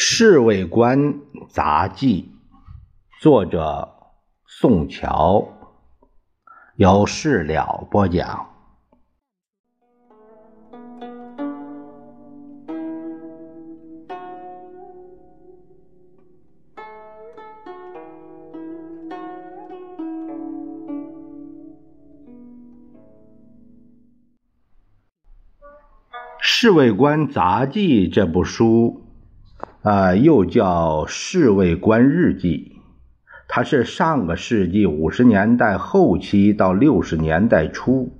[0.00, 1.16] 侍卫官
[1.48, 2.30] 杂记，
[3.20, 3.96] 作者
[4.46, 5.48] 宋乔，
[6.76, 8.48] 由事了播讲。
[26.40, 29.07] 《侍卫官杂记》这部书。
[29.88, 32.76] 啊，又叫《侍卫官日记》，
[33.48, 38.12] 它是上个世纪五十年代后期到六十年代初，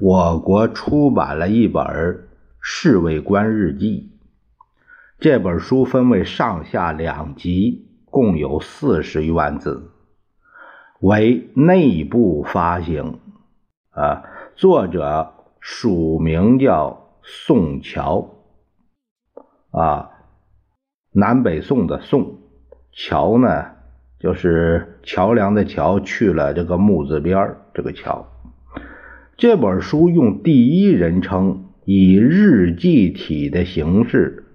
[0.00, 1.84] 我国出版了一本
[2.58, 4.12] 《侍卫官日记》。
[5.20, 9.90] 这本书分为上下两集，共有四十余万字，
[11.02, 13.18] 为内部发行。
[13.90, 14.22] 啊，
[14.56, 18.26] 作者署名叫宋乔。
[19.70, 20.12] 啊。
[21.16, 22.38] 南北宋的宋，
[22.90, 23.66] 桥呢，
[24.18, 28.26] 就是桥梁的桥，去了这个木字边这个桥。
[29.36, 34.46] 这本书用第一人称，以日记体的形式，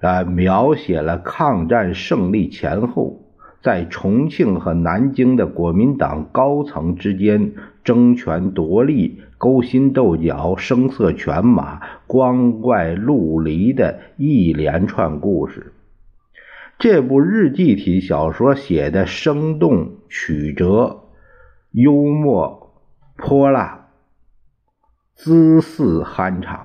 [0.00, 3.24] 啊，描写了抗战胜利前后，
[3.64, 9.20] 在重庆和南京的国民党高层之间争权夺利。
[9.42, 15.72] 勾心斗角、声色犬马、光怪陆离的一连串故事。
[16.78, 21.08] 这部日记体小说写的生动曲折、
[21.72, 22.72] 幽默
[23.16, 23.88] 泼辣、
[25.16, 26.64] 姿势酣畅。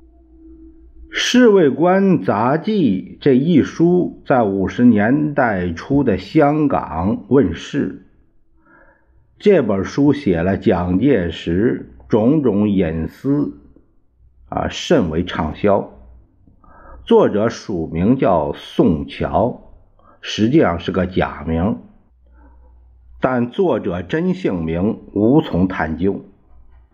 [1.10, 8.06] 侍卫官杂记》这一书在五十年代初的香港问世。
[9.36, 11.90] 这本书写了蒋介石。
[12.08, 13.58] 种种隐私
[14.48, 15.90] 啊，甚为畅销。
[17.04, 19.72] 作者署名叫宋乔，
[20.22, 21.78] 实际上是个假名，
[23.20, 26.24] 但作者真姓名无从探究。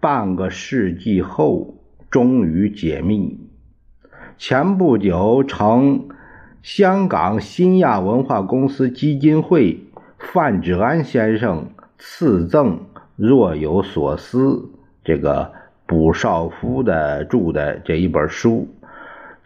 [0.00, 1.76] 半个世纪后，
[2.10, 3.38] 终于解密。
[4.36, 6.08] 前不久，成
[6.60, 9.86] 香港新亚文化公司基金会
[10.18, 12.80] 范志安先生赐赠，
[13.16, 14.70] 若有所思。
[15.04, 15.52] 这个
[15.86, 18.66] 卜少夫的著的这一本书，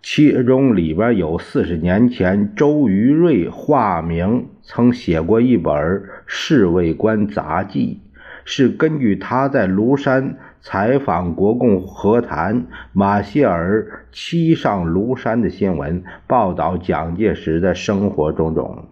[0.01, 5.75] 其中里边有四十年前周瑜瑞化名曾写过一本
[6.27, 8.01] 《侍卫官杂记》，
[8.45, 18.85] 是根据他在庐山采访国共和谈马歇尔七上庐山的新闻，报道蒋介石的生活种种。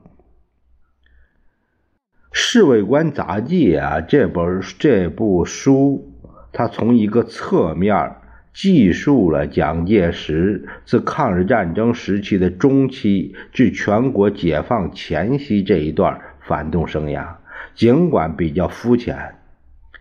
[2.39, 6.13] 《侍卫官杂记》啊，这本这部书。
[6.59, 8.17] 他从一个侧面
[8.55, 17.27] 记述了蒋介石自抗日战争时期的中期至全国解放前夕这一段反动生涯，
[17.75, 19.35] 尽管比较肤浅，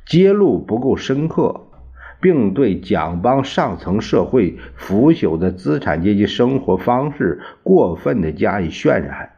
[0.06, 1.60] 揭露不够深刻，
[2.22, 9.32] 并对蒋帮上层社会腐朽的资产阶级生活方式过分的加以渲染，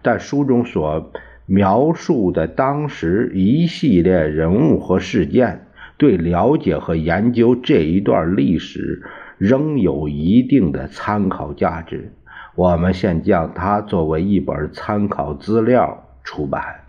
[0.00, 1.12] 但书中所
[1.44, 5.65] 描述的当时一系列人物和事件。
[5.98, 9.02] 对了解和研究这一段历史
[9.38, 12.12] 仍有一定的参考价值。
[12.54, 16.84] 我们现将它作为一本参考资料出版。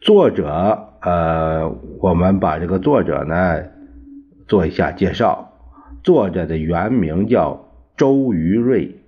[0.00, 1.68] 作者，呃，
[2.00, 3.62] 我们把这个作者呢
[4.46, 5.52] 做一下介绍。
[6.02, 9.00] 作者的原名叫周瑜瑞，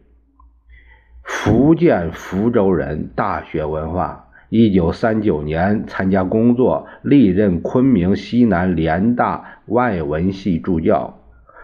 [1.23, 4.28] 福建福州人，大学文化。
[4.51, 11.19] 一九三九年参加工作，历任昆明西南联大外文系助教、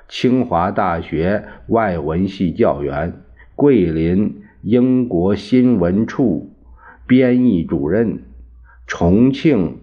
[0.06, 3.15] 清华大学外文系教员、
[3.55, 6.50] 桂林英国新闻处
[7.06, 8.23] 编译主任、
[8.87, 9.79] 重庆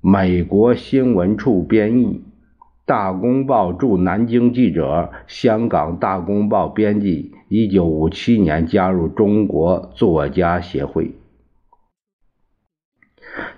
[0.00, 2.24] 美国新闻处编译、
[2.84, 7.32] 大公报驻南京记者、香港大公报编辑。
[7.48, 11.12] 一九五七年加入中国作家协会。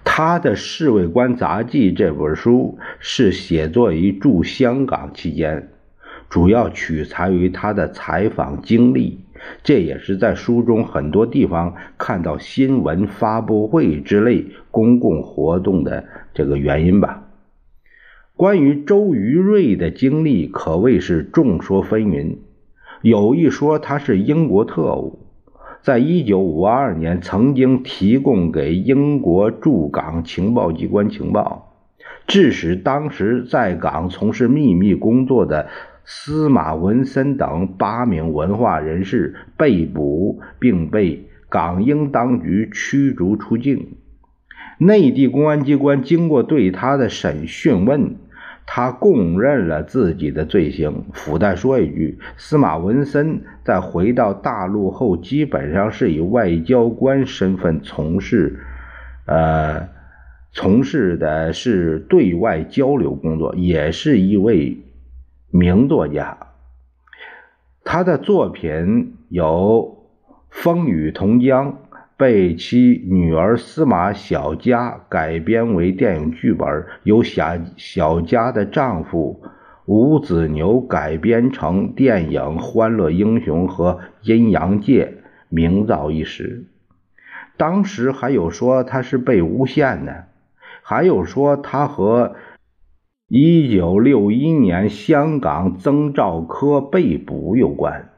[0.04, 5.70] 他的《侍卫官杂记》这本书是写作于驻香港期间，
[6.28, 9.20] 主要取材于他的采访经历。
[9.64, 17.24] 这也是在书中很多地方看到新闻发布会之类公共活动的这个原因吧。
[18.36, 22.36] 关于周瑜瑞的经历可谓是众说纷纭，
[23.02, 25.21] 有一说他是英国特务。
[25.82, 31.74] 在一九五二年，曾经提供给英国驻港情报机关情报，
[32.28, 35.66] 致使当时在港从事秘密工作的
[36.04, 43.96] 司马文森等八名文化人士被捕，并被港英当局驱逐出境。
[44.78, 48.14] 内地公安机关经过对他的审讯问，
[48.66, 51.04] 他供认了自己的罪行。
[51.12, 58.58] 附带说一句，司马文森在回到大陆后，基本上是以外交官身份从事，
[59.26, 59.88] 呃，
[60.52, 64.78] 从事的是对外交流工作，也是一位
[65.50, 66.38] 名作家。
[67.84, 69.98] 他的作品有
[70.50, 71.72] 《风雨同江》。
[72.22, 79.42] 被其女儿司马小佳改编为电影剧本，由小小佳的丈夫
[79.86, 85.06] 吴子牛改编成电影《欢乐英雄》和《阴阳界》，
[85.48, 86.66] 名噪一时。
[87.56, 90.26] 当时还有说他是被诬陷的，
[90.84, 92.36] 还有说他和
[93.30, 98.10] 1961年香港曾兆科被捕有关。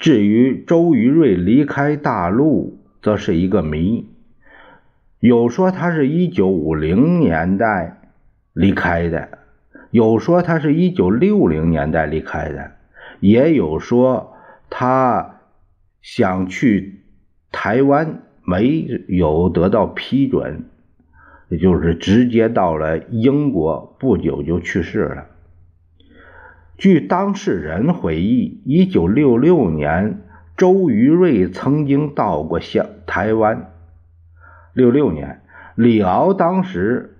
[0.00, 4.08] 至于周瑜瑞离开大陆，则是一个谜，
[5.18, 8.00] 有说他是一九五零年代
[8.52, 9.40] 离开的，
[9.90, 12.70] 有说他是一九六零年代离开的，
[13.18, 14.36] 也有说
[14.70, 15.40] 他
[16.00, 17.02] 想去
[17.50, 20.66] 台湾，没有得到批准，
[21.48, 25.26] 也就是直接到了英国，不久就去世了。
[26.78, 30.21] 据当事人回忆，一九六六年。
[30.56, 33.70] 周瑜瑞曾经到过香台湾，
[34.74, 35.40] 六六年，
[35.74, 37.16] 李敖当时，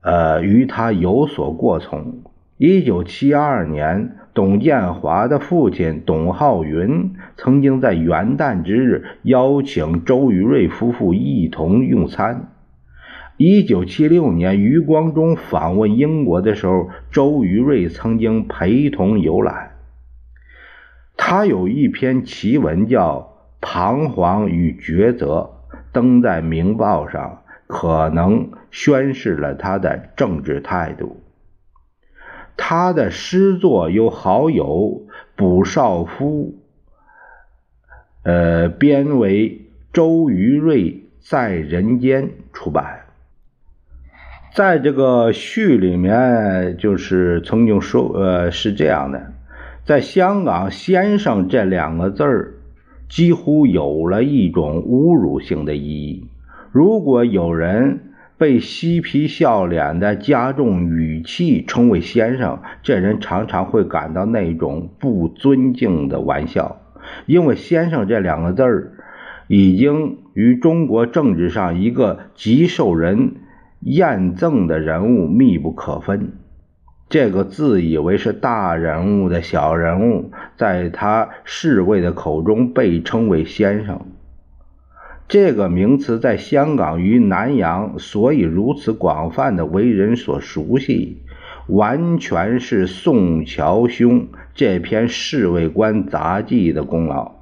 [0.00, 2.22] 呃，与他有所过从。
[2.56, 12.48] 一九七二年，董建华的父亲董浩云曾经在元旦之日邀请周瑜瑞夫妇一同用餐。
[13.36, 19.67] 一九七六年，余光中访问英国的时候，周瑜瑞曾经陪同游览。
[21.20, 23.18] 他有一篇奇文叫
[23.60, 25.50] 《彷徨与抉择》，
[25.92, 31.20] 登在《明报》上，可能宣示了他的政治态度。
[32.56, 35.06] 他的诗作由好友
[35.36, 36.54] 卜少夫，
[38.22, 39.50] 呃，编为
[39.92, 43.00] 《周瑜瑞在人间》出版。
[44.54, 49.32] 在这个序里面，就是曾经说，呃，是这样的。
[49.88, 52.56] 在香港，“先生”这两个字儿
[53.08, 56.26] 几乎有了一种侮辱性的意义。
[56.72, 58.00] 如果有人
[58.36, 66.82] 被嬉皮笑脸的加重语气称为“先生”，这人常常会感到那种不尊敬的玩笑，
[67.24, 68.92] 因为“先生”这两个字儿
[69.46, 73.36] 已经与中国政治上一个极受人
[73.80, 76.32] 厌憎的人物密不可分。
[77.08, 84.02] 这个自以为是大人物的小人物，在他侍卫的口中被称为先生。
[85.26, 91.22] 这个名词在香港与南洋所以如此广泛的为人所熟悉，
[91.66, 97.32] 完全是宋乔兄这篇侍卫官杂记的功劳。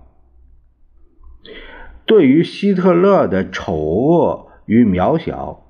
[2.06, 5.65] 对于希特勒的丑恶与渺小。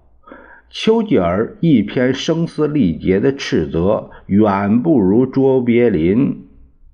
[0.68, 6.46] 丘吉尔一篇声嘶力竭的斥责，远不如卓别林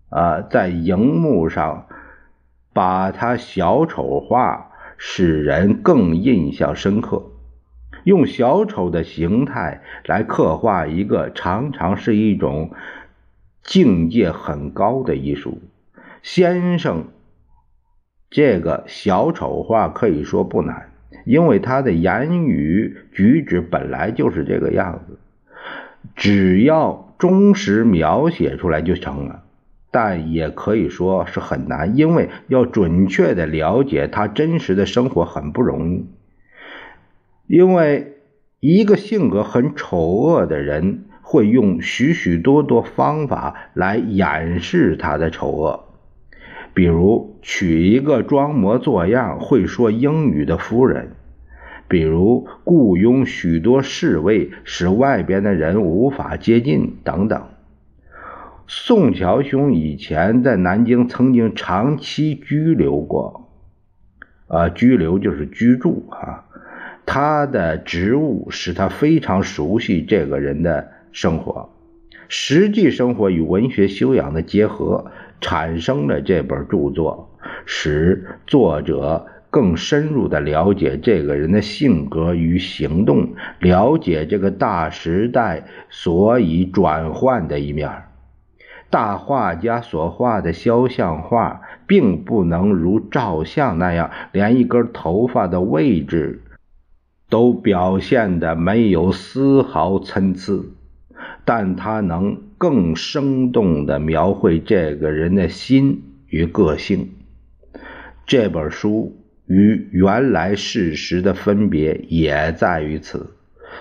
[0.09, 1.87] 啊在荧幕上
[2.73, 7.25] 把他小丑化，使人更印象深刻。
[8.05, 12.73] 用小丑的形态来刻画一个，常常是一种
[13.63, 15.61] 境界很高的艺术。
[16.23, 17.05] 先生，
[18.31, 20.92] 这个小丑化可以说不难。
[21.25, 25.19] 因为他的言语举止本来就是这个样子，
[26.17, 29.43] 只要忠实描写出来就成了。
[29.95, 36.07] 但也可以说是很难，因为要准确的了解他真实的生活很不容易。
[37.47, 38.15] 因为
[38.59, 45.85] 一个性格很丑恶的人，会用许许多多方法来掩饰他的丑恶。
[46.75, 51.11] 比如娶一个装模作样会说英语的夫人，
[51.87, 57.43] 比如雇佣许多侍卫，使外边的人无法接近，等等。
[58.67, 63.51] 宋乔兄以前在南京曾经长期居留过，
[64.47, 66.47] 啊，居留就是居住啊。
[67.05, 71.69] 他的职务使他非常熟悉这个人的生活，
[72.29, 75.11] 实际生活与文学修养的结合。
[75.43, 77.29] 产生了这本著作，
[77.67, 88.05] 使作者更深入的了解这个人的性格与行动，了解这个大时代所以转换的一面。
[88.89, 96.43] 大画家所画的肖像画，并不能如照相那样，连一根头发的位置
[97.29, 100.63] 都表现的没有丝毫参差，
[101.45, 107.09] 但他能更生动的描绘这个人的心与个性。
[108.25, 109.17] 这本书
[109.49, 113.35] 与原来事实的分别也在于此。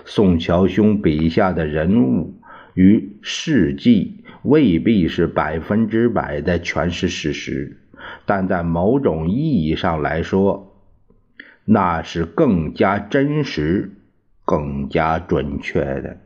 [0.03, 2.33] 宋乔兄笔下的人物
[2.73, 7.77] 与事迹未必是百分之百的全是事实，
[8.25, 10.75] 但在某种意义上来说，
[11.65, 13.91] 那是更加真实、
[14.43, 16.17] 更加准确的。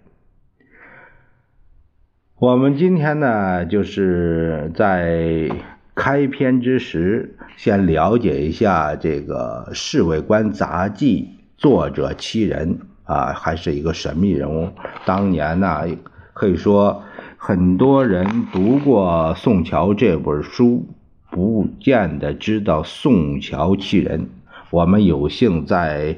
[2.38, 5.50] 我们今天呢，就是在
[5.96, 11.24] 开篇之时，先了解一下这个《侍卫官杂记》
[11.58, 12.77] 作者七人。
[13.06, 14.68] 啊，还是一个神秘人物。
[15.06, 15.86] 当年呢，
[16.34, 17.04] 可以说
[17.38, 20.88] 很多人读过宋乔这本书，
[21.30, 24.27] 不见得知道宋乔其人。
[24.72, 26.18] 我们有幸在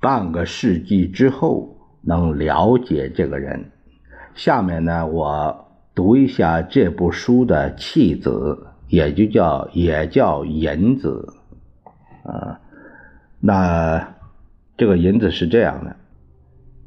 [0.00, 3.70] 半个世纪之后能了解这个人。
[4.34, 11.34] 下面呢，我读一下这部书的弃子，也就叫也叫银子。
[12.24, 12.60] 啊，
[13.40, 14.14] 那。
[14.76, 15.94] 这个银子是这样的：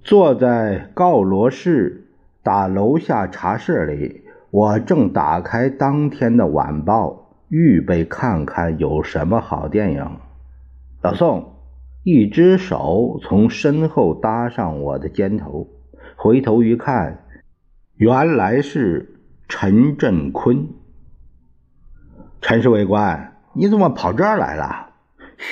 [0.04, 2.10] 坐在告罗氏
[2.44, 10.06] 打楼下茶室里，我正打开当天的晚报，预备看看有什么好电影。
[11.02, 11.54] 老宋
[12.04, 15.70] 一只手从身后搭上我的肩头，
[16.18, 17.24] 回头一看，
[17.98, 20.70] 原来是陈振坤。
[22.42, 24.90] 陈侍卫官，你怎么跑这儿来了？
[25.38, 25.46] 嘘。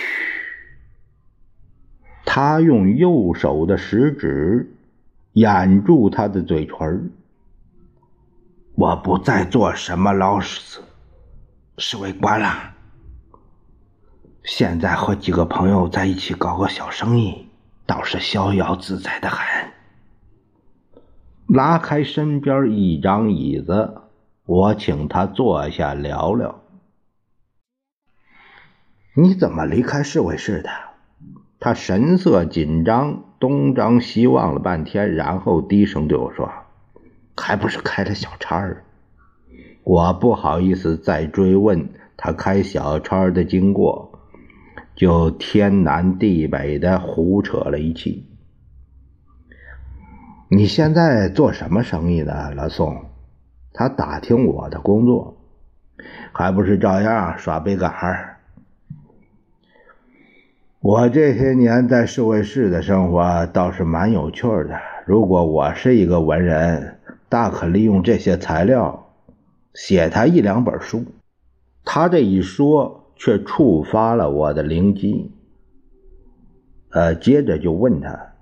[2.24, 4.76] 他用右手的食指
[5.34, 7.12] 掩住他的嘴唇。
[8.76, 10.82] 我不再做什么老师，
[11.78, 12.74] 侍卫官了。
[14.44, 17.50] 现在和几个朋友在一起搞个小生意，
[17.88, 19.75] 倒是逍遥自在的很。
[21.48, 24.02] 拉开身边一张椅子，
[24.48, 26.62] 我请他坐下聊聊。
[29.16, 30.70] 你怎么离开侍卫室的？
[31.60, 36.52] 他神色紧张，东张西望了半天，然后低声对我说
[37.38, 38.84] ：“还不是开了小差儿。”
[39.84, 44.20] 我不好意思再追问他开小差的经过，
[44.96, 48.26] 就天南地北的胡扯了一气。
[50.48, 53.06] 你现在做什么生意呢，老宋？
[53.74, 55.38] 他打听我的工作，
[56.32, 58.38] 还不是照样耍背杆儿。
[60.80, 64.80] 我这些年在侍卫室的生活倒是蛮有趣的。
[65.08, 69.08] 如果我是一个文人，大可利用这些材料
[69.74, 71.06] 写他一两本书。
[71.84, 75.32] 他这一说，却触发了我的灵机。
[76.92, 78.34] 呃，接着就问他：“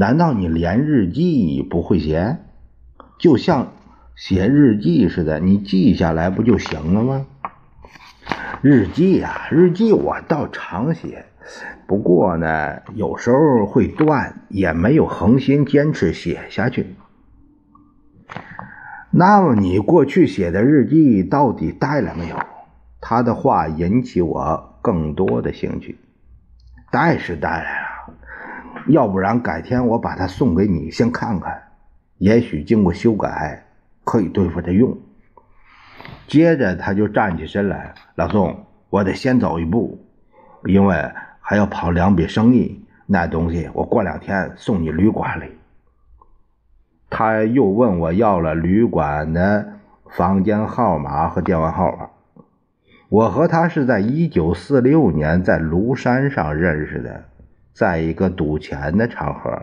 [0.00, 2.36] 难道你连日记不会写？
[3.18, 3.72] 就像
[4.14, 7.26] 写日记似的，你记下来不就行了吗？”
[8.62, 11.26] 日记啊，日记我倒常写。
[11.88, 16.94] 不过呢，有时候会断，也没有恒心坚持写下去。
[19.10, 22.36] 那么你过去写的日记到底带了没有？
[23.00, 25.98] 他的话引起我更多的兴趣。
[26.92, 27.88] 带是带来了，
[28.88, 31.62] 要不然改天我把它送给你，先看看，
[32.18, 33.64] 也许经过修改
[34.04, 34.96] 可以对付着用。
[36.26, 40.04] 接着他就站起身来，老宋，我得先走一步，
[40.64, 41.10] 因为。
[41.40, 45.46] 还要跑两笔生意，那东西我过两天送你旅馆里。
[47.08, 49.66] 他又问我要了旅馆的
[50.10, 52.10] 房间号码和电话号码。
[53.08, 57.24] 我和他是在一九四六年在庐山上认识的，
[57.78, 59.56] 在一个赌钱的场合。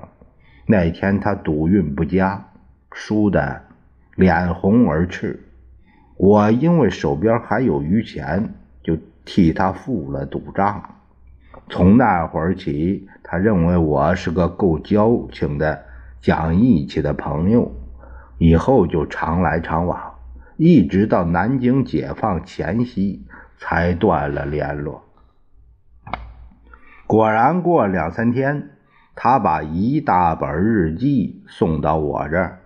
[0.66, 2.46] 那天他赌运不佳，
[2.94, 3.64] 输的
[4.16, 5.44] 脸红耳赤。
[6.16, 10.96] 我因为手边还有余钱，就替他付了赌账。
[11.70, 15.84] 从那会儿起，他认为我是个够交情的、
[16.22, 17.70] 讲义气的朋友，
[18.38, 20.16] 以后就常来常往，
[20.56, 23.26] 一直到南京解放前夕
[23.58, 25.04] 才断了联络。
[27.08, 28.70] 果然，过两三天，
[29.16, 32.60] 他把一大本日记送到我这儿，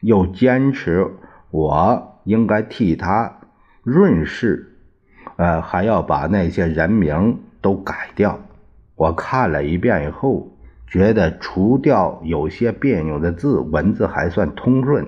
[0.00, 1.10] 又坚持
[1.50, 3.40] 我应该替他
[3.82, 4.76] 润饰，
[5.36, 7.38] 呃，还要把那些人名。
[7.64, 8.38] 都改掉。
[8.94, 10.52] 我看了一遍以后，
[10.86, 15.06] 觉得除掉有些别扭的字，文字还算通顺。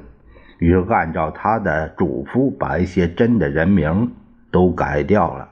[0.58, 4.10] 于是按照他的嘱咐，把一些真的人名
[4.50, 5.50] 都改掉了。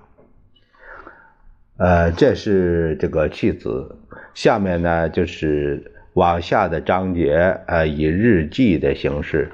[1.77, 3.99] 呃，这是这个弃子。
[4.33, 7.35] 下面呢，就是往下的章节，
[7.67, 9.51] 呃，以日记的形式，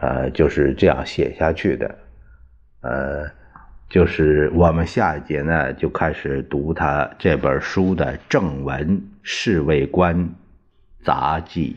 [0.00, 1.94] 呃，就是这样写下去的。
[2.80, 3.30] 呃，
[3.88, 10.30] 就是我们下一节呢，就开始读他这本书的正文《侍卫官
[11.04, 11.76] 杂记》。